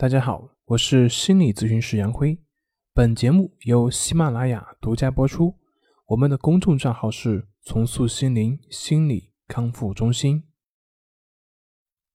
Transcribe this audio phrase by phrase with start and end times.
[0.00, 2.38] 大家好，我是心理咨询师杨辉。
[2.94, 5.58] 本节目由喜马拉雅独家播出。
[6.06, 10.44] 我们的公众账号是“重塑心灵心理康复中心”。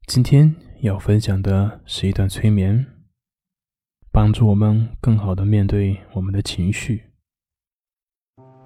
[0.08, 2.86] 今天要分享的是一段催眠，
[4.14, 7.12] 帮助我们更好的面对我们的情绪。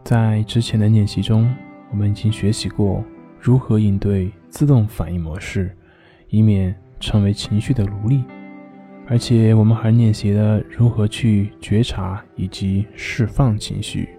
[0.04, 1.52] 在之前的练习中，
[1.90, 3.04] 我们已经学习过
[3.42, 5.76] 如何应对自动反应模式，
[6.28, 8.24] 以免成为情绪的奴隶。
[9.10, 14.10] 而且我们还练习了如何去觉察以及释放情绪，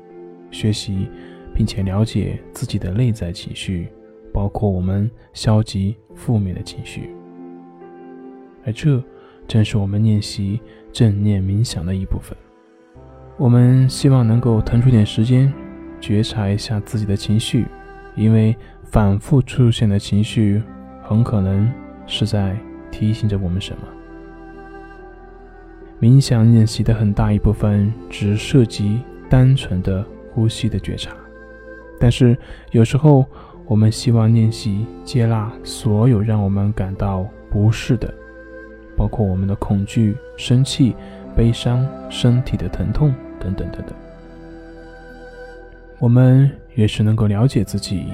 [0.51, 1.07] 学习
[1.55, 3.89] 并且了解自己的内在情绪，
[4.33, 7.11] 包括我们消极负面的情绪。
[8.65, 9.03] 而这
[9.47, 10.59] 正是我们练习
[10.91, 12.37] 正念冥想的一部分。
[13.37, 15.53] 我们希望能够腾出点时间，
[16.01, 17.67] 觉察一下自己的情绪，
[18.17, 20.63] 因为反复出现的情绪，
[21.03, 21.71] 很可能
[22.07, 22.57] 是在
[22.91, 23.83] 提醒着我们什么。
[26.01, 31.11] 冥想练习的很大一部分只涉及单纯的呼吸的觉察，
[31.99, 32.39] 但是
[32.71, 33.27] 有时候
[33.67, 38.15] 我们希望练习接纳所有让我们感到不适的，
[38.97, 40.95] 包括我们的恐惧、生气、
[41.37, 43.93] 悲伤、身体的疼痛等等等等。
[45.99, 48.07] 我们越是能够了解自己，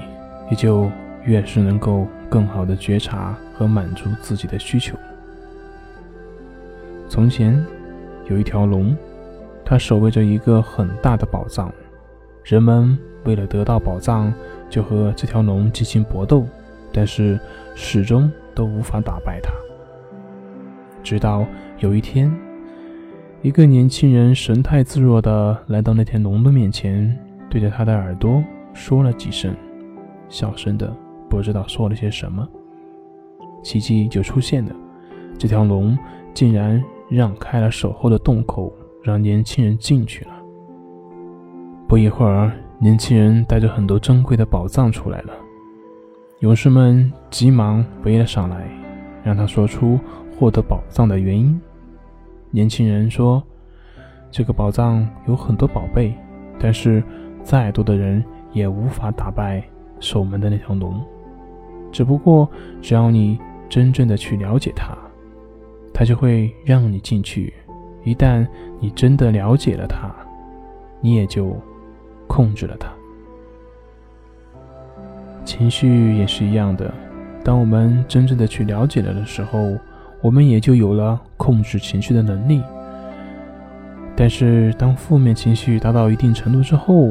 [0.49, 0.89] 也就
[1.23, 4.97] 越是能够更好的觉察和满足自己的需求。
[7.07, 7.63] 从前。
[8.27, 8.95] 有一条龙，
[9.63, 11.71] 它守卫着一个很大的宝藏。
[12.43, 14.33] 人们为了得到宝藏，
[14.69, 16.45] 就和这条龙进行搏斗，
[16.91, 17.39] 但是
[17.75, 19.51] 始终都无法打败它。
[21.03, 21.45] 直到
[21.79, 22.31] 有一天，
[23.41, 27.15] 一个年轻人神态自若地来到那条龙的面前，
[27.49, 29.55] 对着他的耳朵说了几声，
[30.29, 30.91] 小声的
[31.29, 32.47] 不知道说了些什么。
[33.63, 34.75] 奇迹就出现了，
[35.37, 35.95] 这条龙
[36.33, 36.83] 竟然。
[37.09, 40.31] 让开了守候的洞口，让年轻人进去了。
[41.87, 45.33] 不一会儿，年轻人带着很多珍贵的宝藏出来了。
[46.39, 48.67] 勇士们急忙围了上来，
[49.23, 49.99] 让他说出
[50.37, 51.59] 获得宝藏的原因。
[52.51, 53.41] 年轻人说
[54.31, 56.13] ：“这个宝藏有很多宝贝，
[56.59, 57.03] 但是
[57.43, 59.63] 再多的人也无法打败
[59.99, 60.99] 守门的那条龙。
[61.91, 62.49] 只不过，
[62.81, 64.97] 只要你真正的去了解它。”
[65.97, 67.53] 他就会让你进去。
[68.03, 68.45] 一旦
[68.81, 70.13] 你真的了解了他，
[70.99, 71.55] 你也就
[72.27, 72.89] 控制了他。
[75.45, 76.93] 情绪也是一样的。
[77.43, 79.77] 当我们真正的去了解了的时候，
[80.21, 82.61] 我们也就有了控制情绪的能力。
[84.17, 87.09] 但是，当负面情绪达到一定程度之后，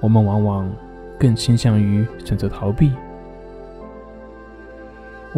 [0.00, 0.70] 我们往往
[1.18, 2.92] 更倾向于选择逃避。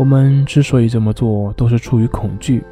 [0.01, 2.65] 我们之所以这么做，都是出于恐惧，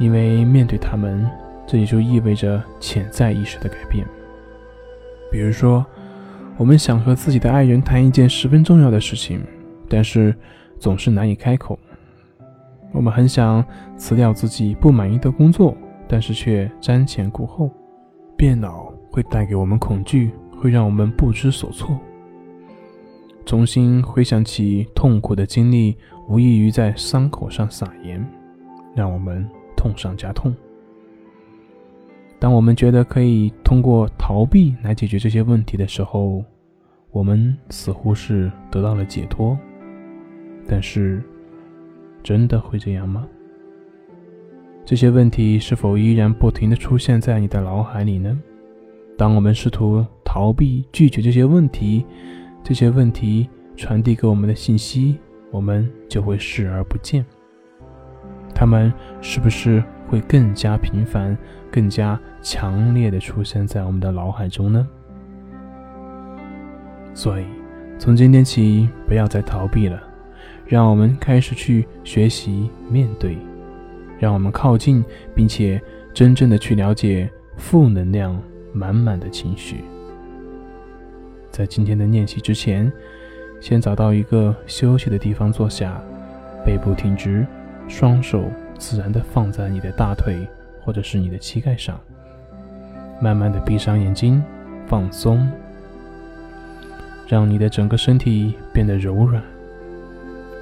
[0.00, 1.24] 因为面对他们，
[1.64, 4.04] 这也就意味着潜在意识的改变。
[5.30, 5.86] 比如说，
[6.56, 9.40] 我们想和自己的爱人谈一件十分重要的事情，
[9.88, 10.34] 但是
[10.80, 11.78] 总是难以开口；
[12.90, 13.64] 我们很想
[13.96, 15.76] 辞掉自己不满意的工作，
[16.08, 17.70] 但是却瞻前顾后。
[18.36, 21.96] 变老会带给我们恐惧，会让我们不知所措。
[23.44, 25.96] 重新回想起痛苦的经历。
[26.28, 28.24] 无异于在伤口上撒盐，
[28.94, 30.54] 让我们痛上加痛。
[32.38, 36.42] 当我们觉得可以通过逃避来解决这些问题的时候，
[37.10, 39.58] 我们似乎是得到了解脱。
[40.66, 41.20] 但是，
[42.22, 43.26] 真的会这样吗？
[44.84, 48.40] 这些问题是否依然不停地出现在你的脑海里呢？
[49.18, 52.06] 当我们试图逃避、拒绝这些问题，
[52.62, 55.18] 这些问题传递给我们的信息。
[55.50, 57.22] 我们就会视而不见，
[58.54, 58.90] 他们
[59.20, 61.36] 是不是会更加频繁、
[61.70, 64.88] 更加强烈的出现在我们的脑海中呢？
[67.12, 67.44] 所以，
[67.98, 70.02] 从今天起，不要再逃避了，
[70.64, 73.36] 让我们开始去学习面对，
[74.18, 75.78] 让我们靠近，并且
[76.14, 78.42] 真正的去了解负能量
[78.72, 79.84] 满满的情绪。
[81.52, 82.90] 在今天的练习之前。
[83.60, 86.02] 先找到一个休息的地方坐下，
[86.66, 87.46] 背部挺直，
[87.86, 90.44] 双手自然地放在你的大腿
[90.80, 91.96] 或者是你的膝盖上，
[93.20, 94.42] 慢慢地闭上眼睛，
[94.88, 95.48] 放松，
[97.28, 99.40] 让你的整个身体变得柔软。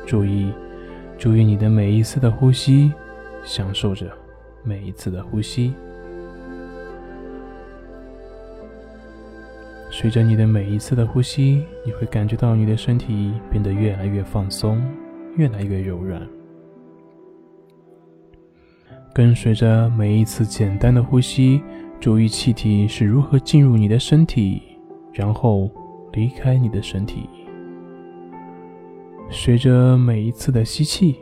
[0.04, 0.52] 注意，
[1.16, 2.92] 注意你的每一次的呼吸，
[3.42, 4.06] 享受着
[4.62, 5.72] 每一次的呼吸。
[10.00, 14.82] 随着你的每一次的呼吸，你会感觉到你的身体变得越来越放松，
[15.36, 16.26] 越来越柔软。
[19.12, 21.60] 跟随着每一次简单的呼吸，
[22.00, 24.62] 注意气体是如何进入你的身体，
[25.12, 25.70] 然后
[26.14, 27.28] 离开你的身体。
[29.28, 31.16] 随着每一次的吸气，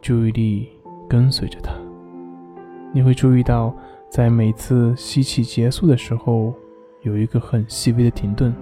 [0.00, 0.66] 注意力
[1.06, 1.74] 跟随着它。
[2.90, 3.76] 你会注意到，
[4.08, 6.54] 在每次吸气结束的时候，
[7.04, 8.52] 有一个很细微的停顿。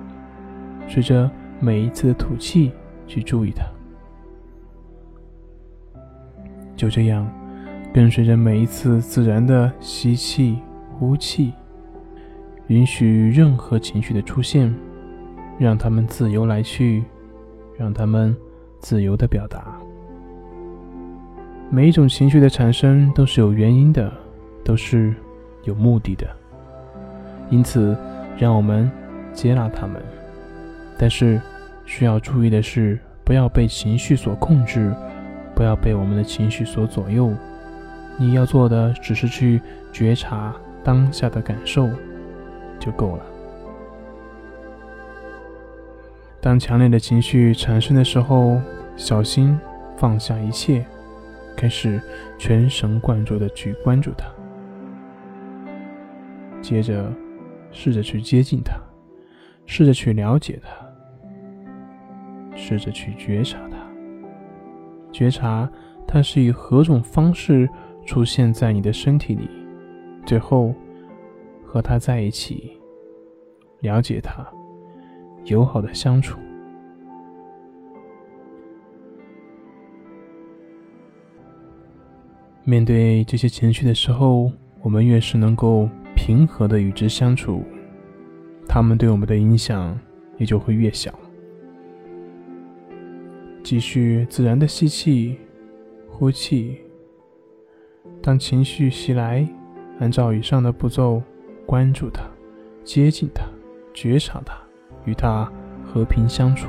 [0.86, 1.28] 随着
[1.58, 2.70] 每一次的吐气，
[3.06, 3.64] 去注意它。
[6.76, 7.26] 就这样，
[7.94, 10.58] 跟随着每一次自然的吸气、
[10.98, 11.52] 呼气，
[12.66, 14.74] 允许任何情绪的出现，
[15.58, 17.04] 让他们自由来去，
[17.78, 18.36] 让他们
[18.80, 19.78] 自由的表达。
[21.70, 24.12] 每一种情绪的产生都是有原因的，
[24.64, 25.14] 都是
[25.62, 26.26] 有目的的。
[27.48, 27.96] 因此，
[28.36, 28.90] 让我们
[29.32, 30.02] 接纳他们。
[30.98, 31.40] 但是，
[31.84, 34.92] 需要注意的是，不要被情绪所控制。
[35.54, 37.30] 不要被我们的情绪所左右，
[38.16, 39.60] 你要做的只是去
[39.92, 40.52] 觉察
[40.82, 41.90] 当下的感受
[42.80, 43.22] 就够了。
[46.40, 48.58] 当强烈的情绪产生的时候，
[48.96, 49.56] 小心
[49.94, 50.84] 放下一切，
[51.54, 52.00] 开始
[52.38, 54.24] 全神贯注的去关注它，
[56.62, 57.12] 接着
[57.72, 58.78] 试着去接近它，
[59.66, 60.70] 试着去了解它，
[62.56, 63.76] 试着去觉察它。
[65.10, 65.68] 觉察
[66.06, 67.68] 它是以何种方式
[68.04, 69.48] 出现在你的身体里，
[70.24, 70.74] 最后
[71.64, 72.78] 和它在一起，
[73.80, 74.46] 了解它，
[75.44, 76.38] 友好的相处。
[82.64, 84.52] 面对这些情绪的时候，
[84.82, 85.88] 我们越是能够
[86.24, 87.64] 平和的与之相处，
[88.68, 89.98] 他们对我们的影响
[90.38, 91.12] 也就会越小。
[93.64, 95.36] 继续自然的吸气、
[96.08, 96.78] 呼气。
[98.22, 99.44] 当情绪袭来，
[99.98, 101.20] 按照以上的步骤，
[101.66, 102.22] 关注它、
[102.84, 103.42] 接近它、
[103.92, 104.54] 觉察它，
[105.04, 105.50] 与它
[105.84, 106.68] 和平相处。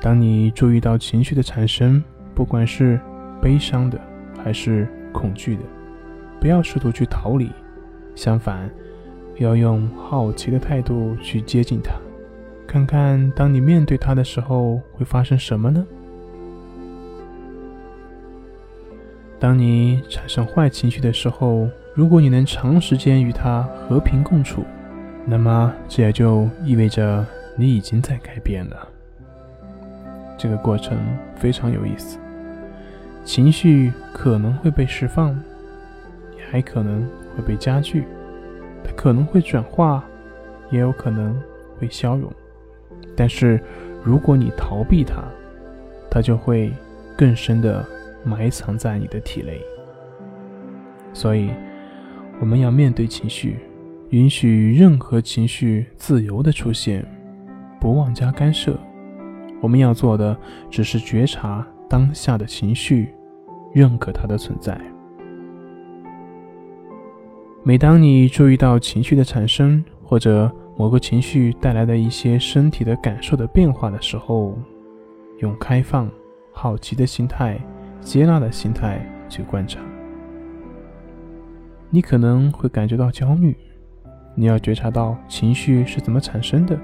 [0.00, 2.00] 当你注意到情绪的产生，
[2.32, 3.00] 不管是
[3.40, 4.00] 悲伤的
[4.40, 5.62] 还是恐惧的，
[6.42, 7.48] 不要试图去逃离，
[8.16, 8.68] 相反，
[9.36, 11.92] 要用好奇的态度去接近它。
[12.66, 15.86] 看看，当你面对他的时候会发生什么呢？
[19.38, 24.64] 当你产生坏情绪的时候，如果你能长时间与他和平共处，
[25.24, 27.24] 那么这也就意味着
[27.54, 28.88] 你已经在改变了。
[30.36, 30.98] 这个过程
[31.36, 32.18] 非常有意思，
[33.24, 35.40] 情绪可能会被释放，
[36.52, 38.04] 还可能会被加剧，
[38.84, 40.04] 它可能会转化，
[40.70, 41.34] 也有可能
[41.78, 42.30] 会消融。
[43.16, 43.58] 但是，
[44.04, 45.24] 如果你逃避它，
[46.10, 46.70] 它就会
[47.16, 47.82] 更深的
[48.22, 49.58] 埋藏在你的体内。
[51.14, 51.48] 所以，
[52.38, 53.56] 我们要面对情绪，
[54.10, 57.02] 允许任何情绪自由的出现，
[57.80, 58.78] 不妄加干涉。
[59.62, 60.36] 我们要做的
[60.70, 63.08] 只是觉察当下的情绪，
[63.72, 64.78] 认可它的存在。
[67.64, 74.58] 每当你注意到情绪的产生，或者某个情绪带来的一些身体的感受的变化的时候，
[75.38, 76.10] 用开放、
[76.50, 77.56] 好奇的心态、
[78.00, 79.78] 接纳的心态去观察。
[81.88, 83.56] 你可能会感觉到焦虑，
[84.34, 86.76] 你要觉察到情绪是怎么产生的。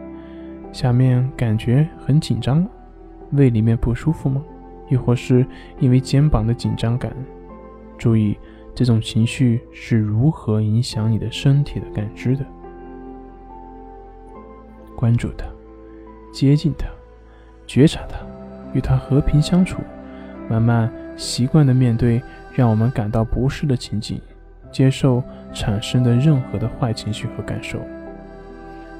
[0.70, 2.64] 下面感觉很紧张，
[3.32, 4.40] 胃里面不舒服吗？
[4.88, 5.44] 亦或是
[5.80, 7.12] 因为肩膀的紧张感？
[7.96, 8.38] 注意
[8.78, 12.46] 这种情绪是如何影响你的身体的感知的。
[14.94, 15.46] 关注它，
[16.32, 16.86] 接近它，
[17.66, 18.20] 觉察它，
[18.72, 19.82] 与它和平相处，
[20.48, 22.22] 慢慢习惯的面对
[22.54, 24.20] 让我们感到不适的情景，
[24.70, 27.80] 接受产生的任何的坏情绪和感受。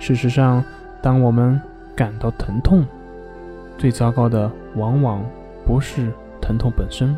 [0.00, 0.64] 事实上，
[1.00, 1.60] 当我们
[1.94, 2.84] 感到疼痛，
[3.78, 5.24] 最糟糕的往往
[5.64, 7.16] 不是疼痛本身，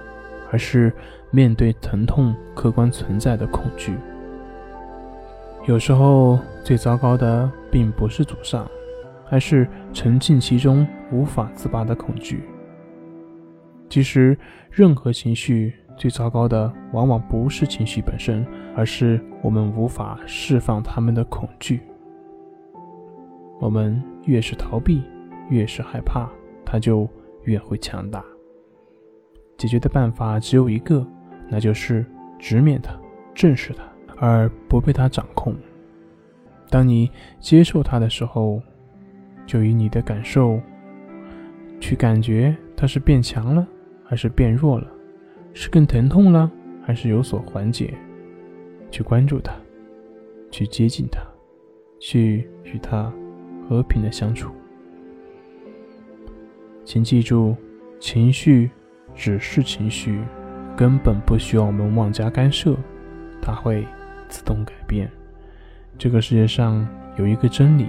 [0.50, 0.92] 而是
[1.30, 3.96] 面对疼痛客观存在的恐惧。
[5.66, 8.68] 有时候，最糟糕的并不是阻上，
[9.30, 12.42] 而是沉浸其中无法自拔的恐惧。
[13.88, 14.36] 其实，
[14.70, 21.80] 任何情绪最糟糕的，往往不是情绪本身，而是我们无法释放他们的恐惧。
[23.58, 25.02] 我们越是逃避，
[25.50, 26.30] 越是害怕，
[26.64, 27.06] 它就
[27.44, 28.24] 越会强大。
[29.60, 31.06] 解决的办法只有一个，
[31.46, 32.02] 那就是
[32.38, 32.98] 直面它，
[33.34, 33.84] 正视它。
[34.22, 35.54] 而不被它掌控。
[36.68, 38.62] 当你接受它的时候，
[39.46, 40.60] 就以你的感受
[41.78, 43.66] 去感觉它是变强了
[44.04, 44.86] 还是变弱了。
[45.52, 46.50] 是更疼痛了，
[46.82, 47.94] 还是有所缓解？
[48.90, 49.52] 去关注它，
[50.50, 51.20] 去接近它，
[51.98, 53.12] 去与它
[53.66, 54.50] 和平的相处。
[56.84, 57.56] 请记住，
[57.98, 58.70] 情绪
[59.14, 60.22] 只是情绪，
[60.76, 62.76] 根本不需要我们妄加干涉，
[63.40, 63.86] 它会
[64.28, 65.10] 自动改变。
[65.98, 66.86] 这个世界上
[67.16, 67.88] 有一个真理，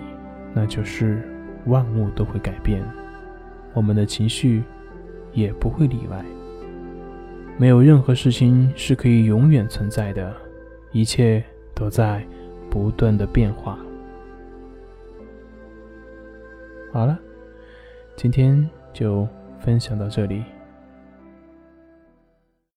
[0.53, 1.21] 那就是
[1.65, 2.83] 万物都会改变，
[3.73, 4.63] 我们的情绪
[5.31, 6.23] 也不会例外。
[7.57, 10.35] 没有任何事情是可以永远存在的，
[10.91, 11.43] 一切
[11.75, 12.25] 都在
[12.69, 13.77] 不断的变化。
[16.91, 17.17] 好了，
[18.17, 19.27] 今天就
[19.59, 20.43] 分享到这里。